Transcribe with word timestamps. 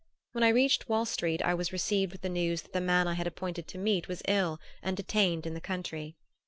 When 0.31 0.43
I 0.43 0.49
reached 0.49 0.89
Wall 0.89 1.05
Street 1.05 1.43
I 1.43 1.53
was 1.53 1.71
received 1.71 2.11
with 2.11 2.21
the 2.21 2.27
news 2.29 2.63
that 2.63 2.73
the 2.73 2.81
man 2.81 3.07
I 3.07 3.13
had 3.13 3.27
appointed 3.27 3.67
to 3.67 3.77
meet 3.77 4.07
was 4.07 4.23
ill 4.27 4.59
and 4.81 4.97
detained 4.97 5.45
in 5.45 5.53
the 5.53 5.61
country. 5.61 6.15